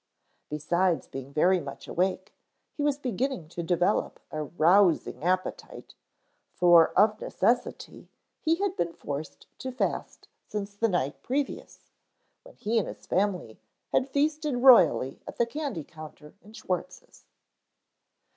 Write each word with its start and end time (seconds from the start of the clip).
Besides 0.49 1.05
being 1.07 1.31
very 1.31 1.59
much 1.59 1.87
awake, 1.87 2.33
he 2.75 2.81
was 2.81 2.97
beginning 2.97 3.49
to 3.49 3.61
develop 3.61 4.19
a 4.31 4.41
rousing 4.41 5.21
appetite, 5.23 5.93
for 6.55 6.87
of 6.97 7.21
necessity 7.21 8.09
he 8.39 8.55
had 8.55 8.75
been 8.75 8.93
forced 8.93 9.45
to 9.59 9.71
fast 9.71 10.27
since 10.47 10.73
the 10.73 10.89
night 10.89 11.21
previous, 11.21 11.91
when 12.41 12.55
he 12.55 12.79
and 12.79 12.87
his 12.87 13.05
family 13.05 13.59
had 13.91 14.09
feasted 14.09 14.55
royally 14.55 15.19
at 15.27 15.37
the 15.37 15.45
candy 15.45 15.83
counter 15.83 16.33
in 16.41 16.53
Schwartz's. 16.53 17.25